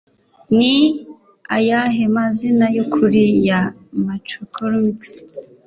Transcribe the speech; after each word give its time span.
Ni 0.57 0.75
ayahe 1.57 2.03
mazina 2.15 2.65
Yukuri 2.77 3.23
ya 3.47 3.59
Macolm 4.05 4.83
X? 4.99 5.01